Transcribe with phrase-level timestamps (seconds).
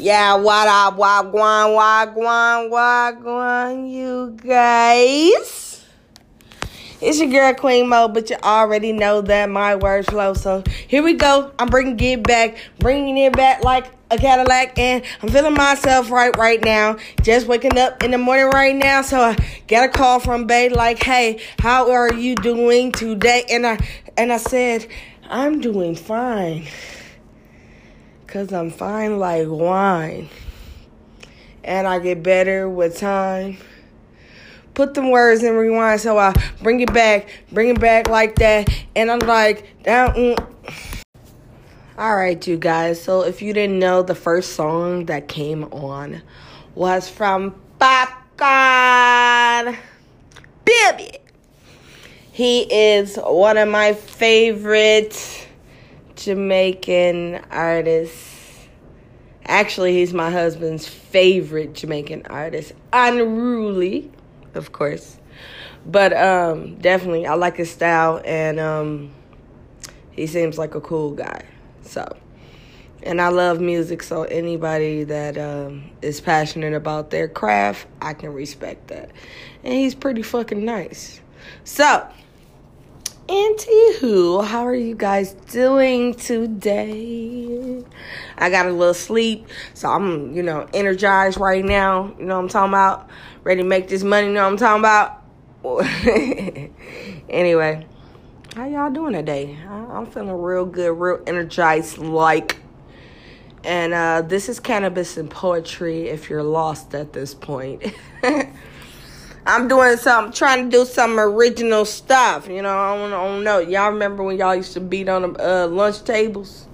[0.00, 5.84] Yeah, what up, wagwan, wagwan, wagwan, you guys.
[7.02, 10.32] It's your girl Queen Mo, but you already know that my words flow.
[10.32, 11.52] So here we go.
[11.58, 16.34] I'm bringing it back, bringing it back like a Cadillac, and I'm feeling myself right
[16.38, 16.96] right now.
[17.20, 19.36] Just waking up in the morning right now, so I
[19.68, 23.86] got a call from Bay like, "Hey, how are you doing today?" And I
[24.16, 24.86] and I said,
[25.28, 26.68] "I'm doing fine."
[28.30, 30.28] Cause I'm fine like wine.
[31.64, 33.58] And I get better with time.
[34.74, 36.32] Put them words in rewind so I
[36.62, 38.70] bring it back, bring it back like that.
[38.94, 40.14] And I'm like, down.
[40.14, 40.46] Mm.
[41.98, 43.02] All right, you guys.
[43.02, 46.22] So if you didn't know, the first song that came on
[46.76, 49.76] was from Popcaan.
[50.64, 51.18] Baby.
[52.30, 55.39] He is one of my favorite
[56.20, 58.16] Jamaican artist.
[59.46, 62.72] Actually, he's my husband's favorite Jamaican artist.
[62.92, 64.10] Unruly,
[64.54, 65.18] of course.
[65.86, 69.10] But um definitely I like his style and um
[70.10, 71.46] he seems like a cool guy.
[71.82, 72.16] So
[73.02, 78.32] and I love music, so anybody that um, is passionate about their craft, I can
[78.34, 79.10] respect that.
[79.64, 81.20] And he's pretty fucking nice.
[81.64, 82.06] So,
[83.30, 87.80] Anywho, how are you guys doing today?
[88.36, 92.12] I got a little sleep, so I'm, you know, energized right now.
[92.18, 93.08] You know what I'm talking about?
[93.44, 95.22] Ready to make this money, you know what I'm talking about?
[97.28, 97.86] anyway,
[98.56, 99.56] how y'all doing today?
[99.68, 102.56] I'm feeling real good, real energized, like.
[103.62, 107.94] And uh, this is cannabis and poetry if you're lost at this point.
[109.46, 112.46] I'm doing some, trying to do some original stuff.
[112.48, 113.58] You know, I don't, I don't know.
[113.58, 116.66] Y'all remember when y'all used to beat on the uh, lunch tables?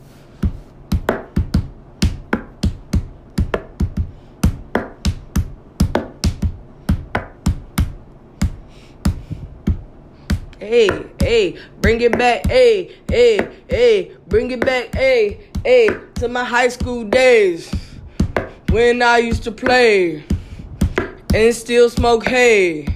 [10.58, 10.88] Hey,
[11.20, 16.68] hey, bring it back, hey, hey, hey, bring it back, hey, hey, to my high
[16.68, 17.72] school days
[18.70, 20.24] when I used to play
[21.34, 22.86] and still smoke hay.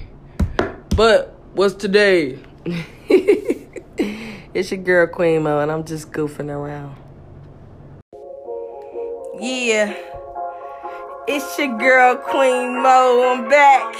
[0.95, 2.39] But what's today?
[3.07, 6.95] it's your girl Queen Mo, and I'm just goofing around.
[9.39, 9.95] Yeah,
[11.27, 13.33] it's your girl Queen Mo.
[13.33, 13.95] I'm back,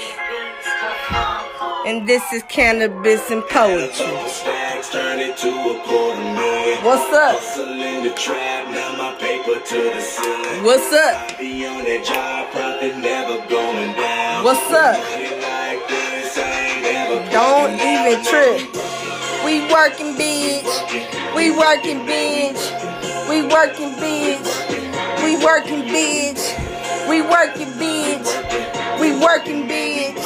[1.86, 4.06] and this is cannabis and poetry.
[6.82, 7.40] What's up?
[10.64, 11.30] What's up?
[14.42, 14.96] What's up?
[17.30, 18.58] Don't even trip.
[19.44, 21.36] We working, bitch.
[21.36, 23.28] We working, bitch.
[23.28, 25.22] We working, bitch.
[25.22, 27.08] We working, bitch.
[27.08, 29.00] We working, bitch.
[29.00, 30.18] We working, bitch.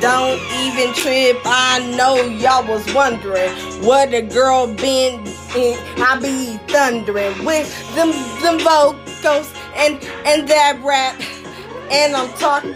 [0.00, 1.38] Don't even trip.
[1.44, 3.50] I know y'all was wondering
[3.82, 5.26] what a girl been
[5.56, 5.76] in.
[5.98, 11.20] I be thundering with them them vocals and and that rap.
[11.90, 12.74] And I'm talking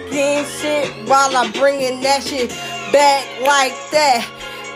[0.61, 2.50] shit while I'm bringing that shit
[2.93, 4.28] back like that.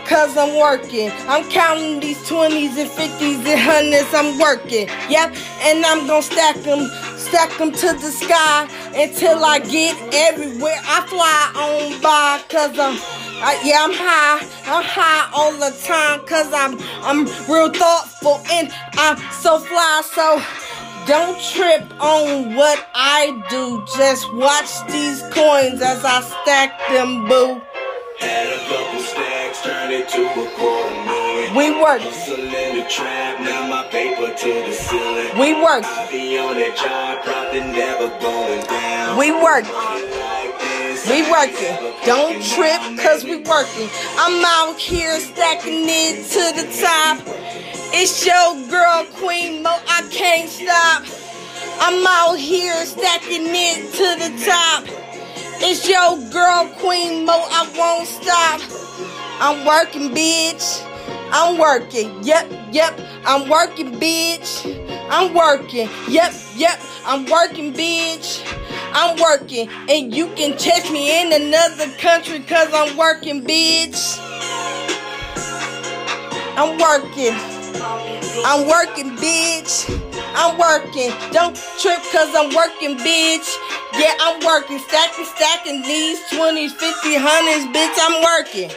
[0.06, 1.10] Cause I'm working.
[1.28, 4.12] I'm counting these 20s and 50s and hundreds.
[4.12, 4.86] I'm working.
[5.08, 5.34] Yep.
[5.62, 10.76] And I'm gonna stack them, stack them to the sky until I get everywhere.
[10.84, 12.96] I fly on by cause I'm,
[13.64, 14.46] yeah, I'm high.
[14.66, 20.02] I'm high all the time cause I'm, I'm real thoughtful and I'm so fly.
[20.12, 20.63] So,
[21.06, 23.84] don't trip on what I do.
[23.96, 27.60] Just watch these coins as I stack them, boo.
[28.18, 31.54] Had a couple stacks, turned it to a quarter million.
[31.54, 32.00] We work.
[32.00, 35.38] Hustling the trap, now my paper to the ceiling.
[35.38, 35.84] We work.
[35.84, 39.18] I be on that job, profit never going down.
[39.18, 39.64] We work.
[41.10, 41.74] We working.
[42.06, 43.90] Don't trip, cause we working.
[44.16, 47.83] I'm out here stacking it to the top.
[47.96, 49.70] It's your girl, Queen Mo.
[49.70, 51.04] I can't stop.
[51.78, 54.84] I'm out here stacking it to the top.
[55.62, 57.32] It's your girl, Queen Mo.
[57.32, 58.60] I won't stop.
[59.40, 60.84] I'm working, bitch.
[61.30, 62.20] I'm working.
[62.24, 63.00] Yep, yep.
[63.24, 64.66] I'm working, bitch.
[65.08, 65.88] I'm working.
[66.08, 66.80] Yep, yep.
[67.06, 68.42] I'm working, bitch.
[68.92, 69.68] I'm working.
[69.88, 74.18] And you can catch me in another country cause I'm working, bitch.
[76.56, 77.53] I'm working.
[77.76, 79.90] I'm working, bitch.
[80.34, 81.10] I'm working.
[81.32, 83.48] Don't trip cause I'm working, bitch.
[83.94, 84.78] Yeah, I'm working.
[84.78, 87.98] Stacking, stacking these 20s, 50s, 100s, bitch.
[88.00, 88.70] I'm working.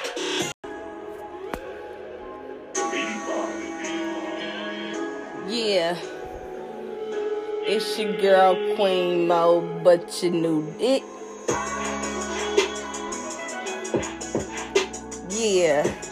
[5.47, 5.97] Yeah.
[7.69, 11.03] It's your girl Queen Mo, but you knew it.
[15.29, 16.06] Yeah.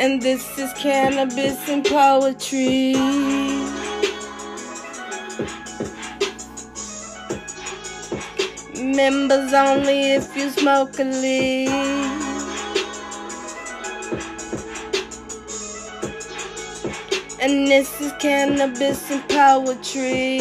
[0.00, 2.94] And this is cannabis and poetry.
[8.82, 11.68] Members only if you smoke a leaf.
[17.42, 20.40] And this is cannabis and poetry.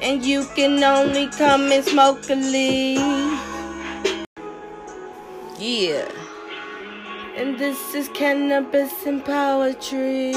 [0.00, 3.53] And you can only come and smoke a leaf.
[5.64, 6.06] Yeah.
[7.38, 10.32] And this is cannabis and poetry.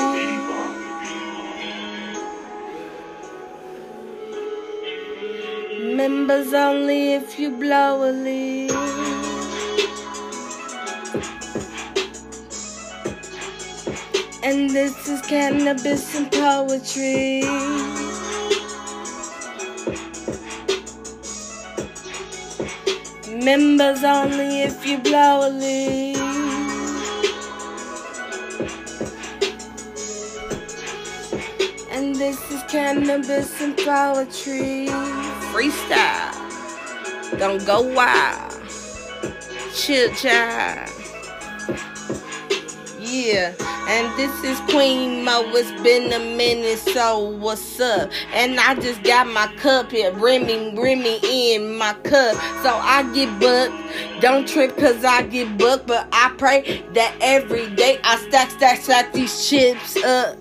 [5.98, 8.72] Members only if you blow a leaf.
[14.44, 17.97] And this is cannabis and poetry.
[23.48, 26.18] Members only if you blow a leaf.
[31.90, 34.88] And this is cannabis and poetry.
[35.54, 36.36] Freestyle.
[37.40, 38.52] Don't go wild.
[39.74, 40.92] Chill, child.
[43.10, 43.54] Yeah,
[43.88, 45.44] and this is Queen Mo.
[45.54, 48.12] It's been a minute, so what's up?
[48.34, 52.36] And I just got my cup here, brimming, brimming in my cup.
[52.64, 54.22] So I get booked.
[54.22, 55.88] Don't trip, cause I get booked.
[55.88, 60.38] But I pray that every day I stack, stack, stack these chips up.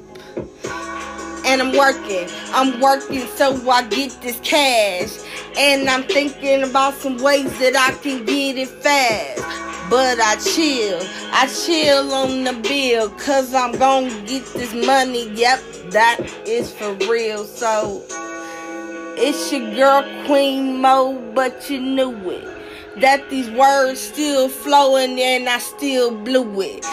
[1.46, 5.10] And I'm working, I'm working so I get this cash.
[5.56, 9.42] And I'm thinking about some ways that I can get it fast.
[9.88, 10.98] But I chill,
[11.32, 15.28] I chill on the bill, cause I'm gonna get this money.
[15.30, 15.60] Yep,
[15.90, 17.44] that is for real.
[17.44, 18.04] So
[19.16, 23.00] it's your girl Queen Mo, but you knew it.
[23.00, 26.84] That these words still flowing and I still blew it.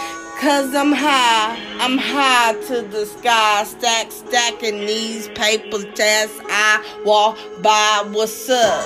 [0.44, 7.38] Cause I'm high, I'm high to the sky, stack, stacking these papers as I walk
[7.62, 8.04] by.
[8.12, 8.84] What's up?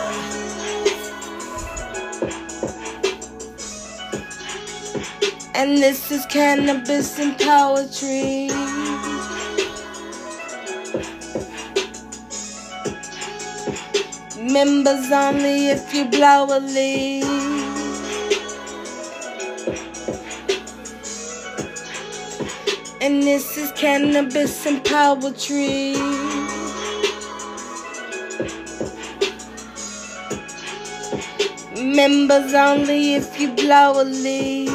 [5.56, 8.50] And this is cannabis and poetry.
[14.40, 17.37] Members only if you blow a leaf.
[23.00, 25.94] And this is cannabis and poetry.
[31.80, 34.70] Members only if you blow a leaf.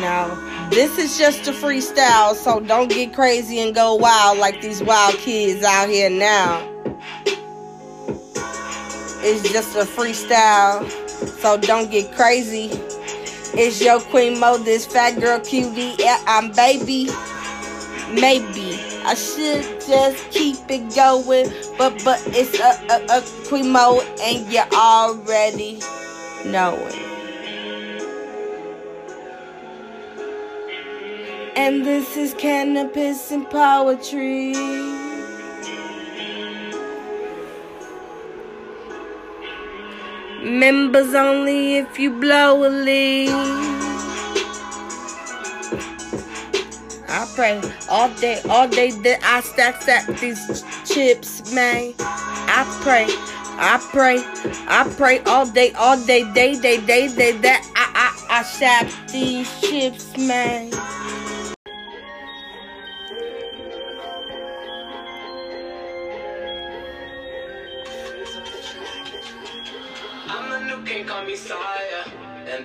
[0.00, 4.82] Now, this is just a freestyle, so don't get crazy and go wild like these
[4.82, 6.79] wild kids out here now.
[9.22, 10.88] It's just a freestyle,
[11.40, 12.70] so don't get crazy.
[13.52, 15.94] It's your Queen Mo, this fat girl cutie.
[15.98, 17.10] Yeah, I'm baby.
[18.12, 24.00] Maybe I should just keep it going, but but it's a, a, a Queen Mo,
[24.22, 25.80] and you already
[26.44, 27.10] know it.
[31.56, 34.54] And this is cannabis and poetry.
[40.42, 43.30] Members only if you blow a leaf.
[47.08, 51.92] I pray all day, all day that I stack stack these chips, man.
[51.98, 53.06] I pray,
[53.58, 54.24] I pray,
[54.66, 58.90] I pray all day, all day, day, day, day, day that I I I stack
[59.12, 60.70] these chips, man.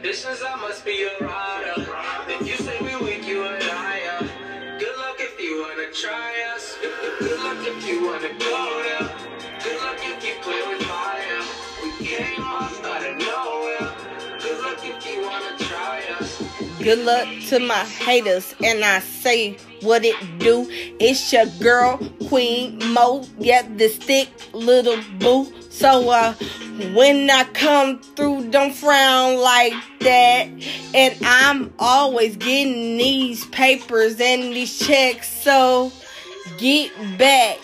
[0.06, 1.82] Ambitions, I must be a rider.
[2.46, 4.20] You say we weak, you a liar.
[4.78, 6.78] Good luck if you wanna try us.
[7.18, 9.10] Good luck if you wanna go there.
[9.64, 11.42] Good luck if you play with fire.
[11.82, 14.40] We came up out of nowhere.
[14.40, 16.40] Good luck if you wanna try us.
[16.78, 20.68] Good luck to my haters, and I say what it do.
[21.00, 21.98] It's your girl,
[22.28, 25.52] Queen Mo, get this thick little boo.
[25.76, 26.34] So, uh,
[26.94, 30.48] when I come through, don't frown like that.
[30.94, 35.92] And I'm always getting these papers and these checks, so
[36.58, 37.60] get back.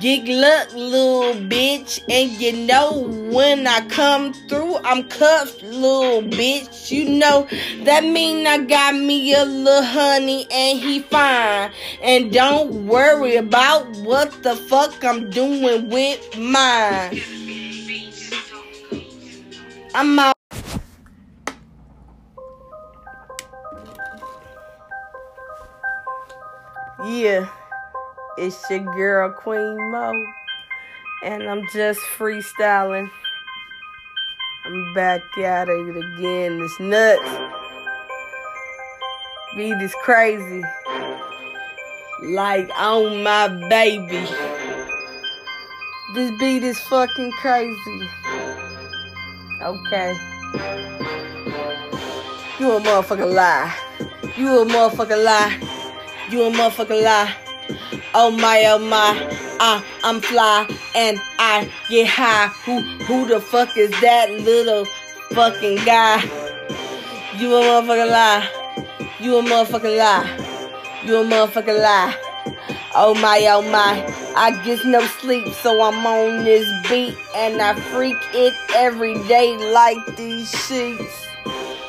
[0.00, 2.00] Get luck, little bitch.
[2.08, 3.00] And you know
[3.32, 6.92] when I come through, I'm cuffed, little bitch.
[6.92, 7.48] You know
[7.82, 11.72] that mean I got me a little honey and he fine.
[12.00, 17.20] And don't worry about what the fuck I'm doing with mine.
[19.98, 20.36] I'm out.
[27.06, 27.48] Yeah,
[28.36, 30.12] it's your girl Queen Mo,
[31.24, 33.10] and I'm just freestyling.
[34.66, 36.60] I'm back at it again.
[36.60, 37.30] It's nuts.
[39.56, 40.62] Beat is crazy.
[42.22, 44.28] Like on my baby.
[46.14, 48.25] This beat is fucking crazy.
[49.66, 50.16] Okay.
[52.60, 53.74] You a motherfucking lie.
[54.36, 55.58] You a motherfucking lie.
[56.30, 57.34] You a motherfucking lie.
[58.14, 59.10] Oh my, oh my.
[59.58, 62.46] I, I'm fly and I get high.
[62.64, 64.84] Who, who the fuck is that little
[65.32, 66.22] fucking guy?
[67.36, 68.48] You a motherfucking lie.
[69.18, 71.02] You a motherfucking lie.
[71.04, 72.25] You a motherfucking lie.
[72.94, 74.04] Oh my, oh my.
[74.36, 79.56] I get no sleep, so I'm on this beat and I freak it every day
[79.72, 81.25] like these sheets.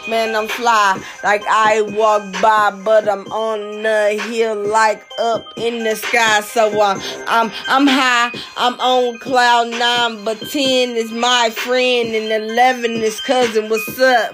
[0.07, 5.83] Man, I'm fly like I walk by, but I'm on the hill like up in
[5.83, 6.39] the sky.
[6.41, 6.97] So uh,
[7.27, 13.19] I'm I'm high, I'm on cloud nine, but ten is my friend and eleven is
[13.19, 13.69] cousin.
[13.69, 14.33] What's up?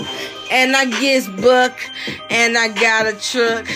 [0.52, 1.80] And I get buck,
[2.30, 3.68] and I got a truck.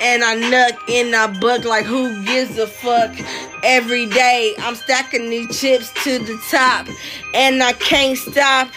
[0.00, 3.14] And I nuck in a buck like who gives a fuck
[3.62, 4.54] every day.
[4.58, 6.88] I'm stacking these chips to the top
[7.32, 8.68] and I can't stop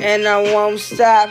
[0.00, 1.30] and I won't stop.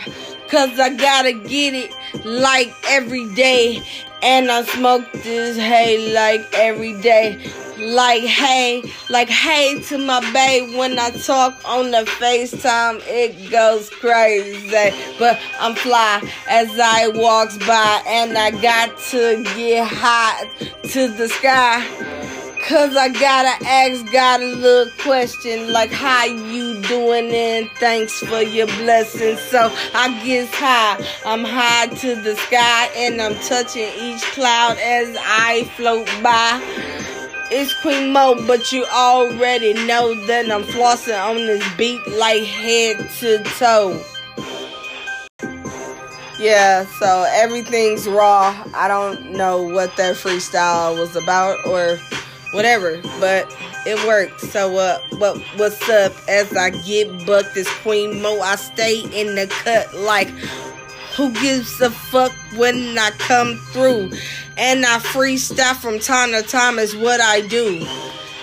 [0.53, 1.91] Cause I gotta get it
[2.23, 3.81] like every day.
[4.21, 7.43] And I smoke this hay like every day.
[7.79, 13.89] Like hey, like hey to my babe when I talk on the FaceTime, it goes
[13.89, 14.95] crazy.
[15.17, 20.51] But I'm fly as I walks by and I got to get high
[20.83, 22.31] to the sky.
[22.67, 28.41] Cause I gotta ask God a little question like how you doing and thanks for
[28.41, 29.41] your blessings.
[29.41, 35.13] So I get high, I'm high to the sky and I'm touching each cloud as
[35.19, 36.61] I float by.
[37.51, 43.09] It's Queen Mo, but you already know that I'm flossing on this beat like head
[43.19, 44.01] to toe.
[46.39, 48.55] Yeah, so everything's raw.
[48.73, 51.99] I don't know what that freestyle was about or
[52.53, 53.53] whatever, but
[53.85, 54.39] it worked.
[54.39, 56.13] So uh what what's up?
[56.27, 59.93] As I get bucked this Queen Mo I stay in the cut.
[59.93, 60.29] Like
[61.17, 64.11] who gives a fuck when I come through?
[64.57, 67.85] And I freestyle from time to time is what I do.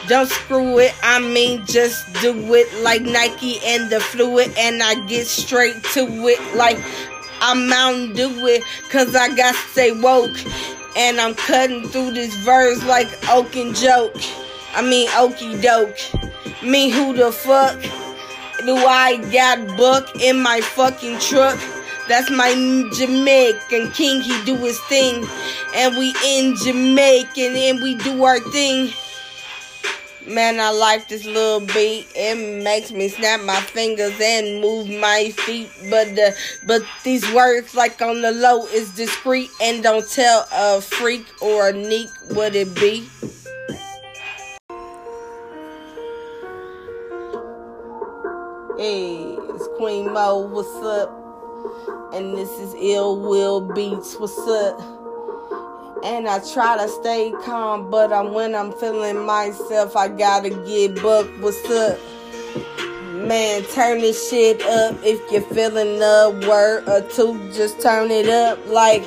[0.08, 4.52] Don't screw it, I mean just do it like Nike and the fluid.
[4.58, 6.78] And I get straight to it like
[7.40, 10.36] I'm out Mountain Dew it cause I got to stay woke
[10.96, 14.16] and I'm cutting through this verse like oak and joke.
[14.74, 15.96] I mean okey doke.
[16.62, 17.80] Me who the fuck
[18.64, 21.58] do I got buck in my fucking truck?
[22.08, 22.52] That's my
[22.94, 25.24] Jamaican king, he do his thing.
[25.76, 28.92] And we in Jamaican and we do our thing.
[30.26, 32.06] Man, I like this little beat.
[32.14, 35.70] It makes me snap my fingers and move my feet.
[35.88, 36.36] But the
[36.66, 41.70] but these words like on the low is discreet and don't tell a freak or
[41.70, 43.08] a neek what it be.
[48.76, 50.38] Hey, it's Queen Mo.
[50.38, 51.10] What's up?
[52.14, 54.16] And this is Ill Will Beats.
[54.16, 54.99] What's up?
[56.02, 60.94] And I try to stay calm, but I'm when I'm feeling myself, I gotta get
[61.02, 61.38] booked.
[61.40, 61.98] What's up?
[63.12, 67.52] Man, turn this shit up if you're feeling a word or two.
[67.52, 69.04] Just turn it up like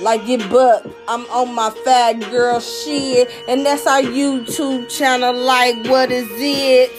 [0.00, 0.84] like get buck.
[1.06, 5.32] I'm on my fat girl shit, and that's our YouTube channel.
[5.32, 6.90] Like, what is it?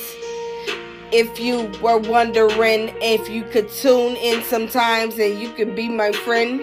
[1.11, 6.13] If you were wondering if you could tune in sometimes and you could be my
[6.13, 6.61] friend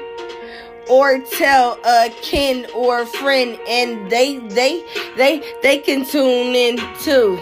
[0.93, 4.85] or tell a kin or a friend and they they
[5.17, 7.41] they they can tune in too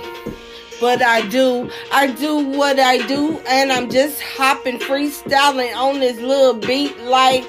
[0.80, 1.70] but I do.
[1.92, 7.44] I do what I do, and I'm just hopping, freestyling on this little beat like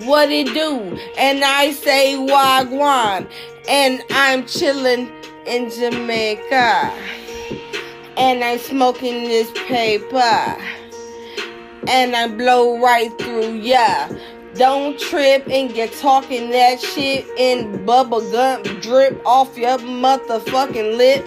[0.00, 0.98] what it do.
[1.16, 3.30] And I say Wagwan,
[3.68, 5.12] and I'm chilling
[5.46, 6.92] in Jamaica,
[8.16, 10.56] and I'm smoking this paper,
[11.86, 14.08] and I blow right through, yeah.
[14.54, 21.26] Don't trip and get talking that shit and bubble gum drip off your motherfucking lip.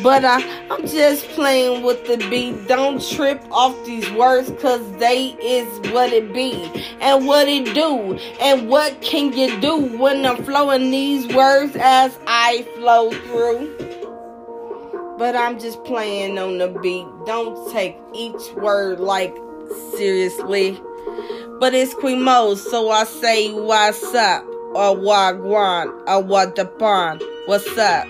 [0.00, 0.40] But I,
[0.70, 2.66] I'm just playing with the beat.
[2.66, 6.54] Don't trip off these words, cause they is what it be.
[7.00, 8.18] And what it do.
[8.40, 13.76] And what can you do when I'm flowing these words as I flow through?
[15.18, 17.06] But I'm just playing on the beat.
[17.26, 19.36] Don't take each word like
[19.96, 20.80] seriously.
[21.62, 27.22] But it's Queen Mo, so I say what's up, or wagwan, or what the pond.
[27.46, 28.08] What's up?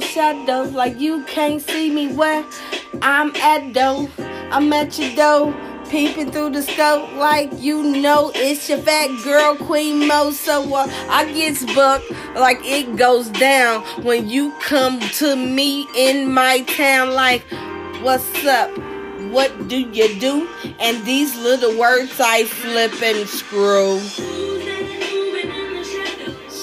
[0.00, 2.44] The shadows like you can't see me where
[3.02, 4.08] I'm at though.
[4.50, 5.54] I'm at your door,
[5.88, 10.30] peeping through the scope like you know it's your fat girl Queen Mo.
[10.30, 16.32] So uh, I gets bucked like it goes down when you come to me in
[16.32, 17.42] my town like,
[18.02, 18.70] what's up?
[19.30, 20.48] what do you do?
[20.80, 24.00] And these little words I flip and screw.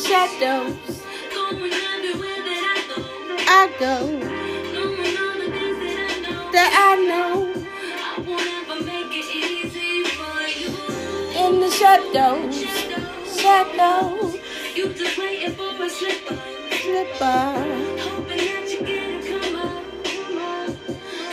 [0.04, 0.98] Shadows.
[3.50, 4.20] I go.
[6.52, 7.54] That I know.
[11.36, 12.56] In the shadows.
[13.40, 14.36] Shadows.
[14.76, 16.38] You just waiting for a slipper.
[16.72, 17.26] Slipper.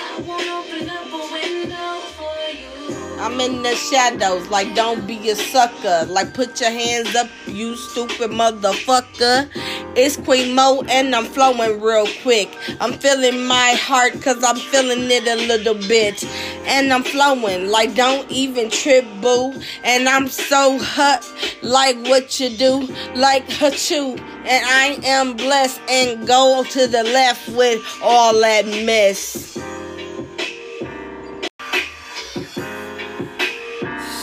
[0.07, 3.19] I won't open up a window for you.
[3.21, 6.07] I'm in the shadows, like don't be a sucker.
[6.09, 9.49] Like put your hands up, you stupid motherfucker.
[9.97, 12.49] It's Queen Mo and I'm flowing real quick.
[12.81, 16.25] I'm feeling my heart cause I'm feeling it a little bit.
[16.67, 19.55] And I'm flowing like don't even trip boo.
[19.85, 21.25] And I'm so hot
[21.63, 23.49] like what you do, like
[23.91, 24.17] you.
[24.47, 29.57] And I am blessed and go to the left with all that mess.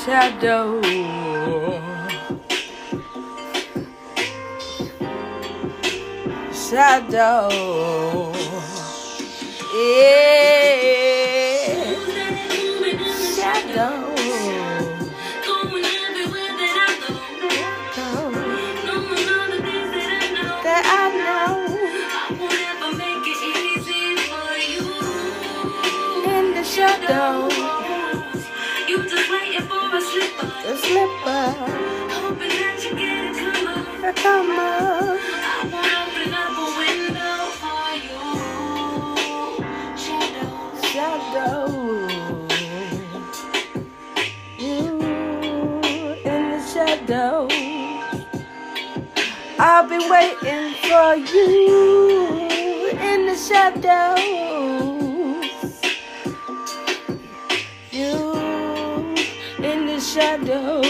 [0.06, 1.21] shadow.
[6.72, 7.52] Shadow.
[9.76, 10.32] Yeah.
[13.36, 14.11] Shadow.
[49.92, 54.22] Been waiting for you in the shadows.
[57.92, 58.32] You
[59.62, 60.86] in the shadows.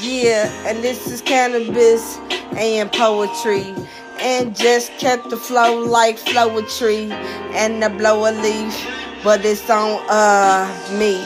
[0.00, 2.16] Yeah, and this is cannabis
[2.56, 3.74] and poetry.
[4.20, 7.10] And just kept the flow like flowetry
[7.54, 8.86] and the blow a leaf,
[9.24, 11.18] but it's on uh me.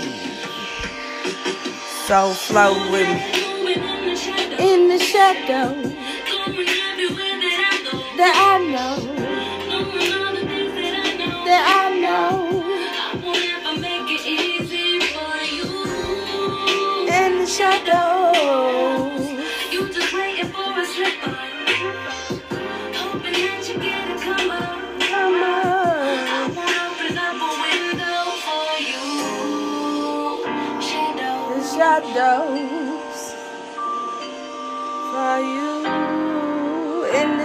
[2.06, 3.37] So flow with me.
[4.58, 5.82] In the shadow
[8.16, 8.96] that I I know,
[11.46, 12.64] that I know.
[12.66, 14.24] I.
[17.06, 17.24] I.
[17.26, 18.32] In the shadow.
[19.70, 21.36] You just waiting for a slipper.
[22.94, 25.00] Hoping that you get come up.
[25.00, 26.50] Come I
[27.16, 29.06] up a window for you.
[31.54, 32.67] The Shadows.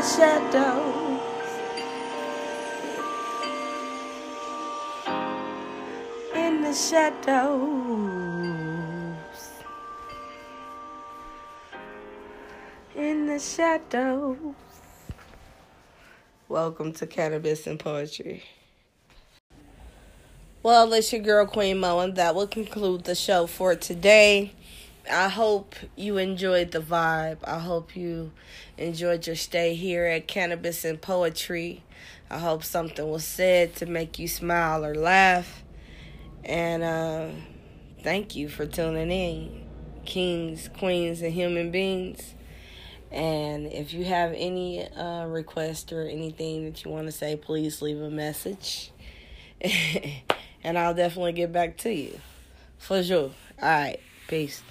[0.04, 1.22] shadows.
[6.36, 8.02] In the shadows.
[12.96, 14.38] In the shadows.
[16.50, 18.44] Welcome to Cannabis and Poetry.
[20.62, 24.52] Well, it's your girl Queen Mo, and that will conclude the show for today.
[25.12, 27.39] I hope you enjoyed the vibe.
[27.44, 28.32] I hope you
[28.78, 31.84] enjoyed your stay here at Cannabis and Poetry.
[32.30, 35.63] I hope something was said to make you smile or laugh.
[36.46, 37.28] And uh,
[38.02, 39.66] thank you for tuning in,
[40.06, 42.36] kings, queens, and human beings.
[43.12, 47.82] And if you have any uh, request or anything that you want to say, please
[47.82, 48.92] leave a message.
[50.63, 52.20] and I'll definitely get back to you.
[52.78, 53.32] For sure.
[53.62, 54.00] All right.
[54.28, 54.63] Peace.